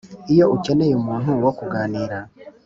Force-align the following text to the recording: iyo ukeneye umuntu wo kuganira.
iyo 0.33 0.45
ukeneye 0.55 0.93
umuntu 0.97 1.29
wo 1.43 1.51
kuganira. 1.57 2.17